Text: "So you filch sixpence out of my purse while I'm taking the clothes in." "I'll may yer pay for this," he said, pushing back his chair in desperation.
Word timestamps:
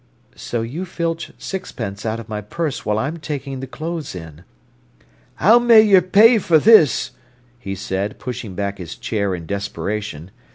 "So 0.35 0.63
you 0.63 0.85
filch 0.85 1.31
sixpence 1.37 2.07
out 2.07 2.19
of 2.19 2.27
my 2.27 2.41
purse 2.41 2.83
while 2.83 2.97
I'm 2.97 3.17
taking 3.17 3.59
the 3.59 3.67
clothes 3.67 4.15
in." 4.15 4.43
"I'll 5.39 5.59
may 5.59 5.81
yer 5.83 6.01
pay 6.01 6.39
for 6.39 6.57
this," 6.57 7.11
he 7.59 7.75
said, 7.75 8.17
pushing 8.17 8.55
back 8.55 8.79
his 8.79 8.95
chair 8.95 9.35
in 9.35 9.45
desperation. 9.45 10.31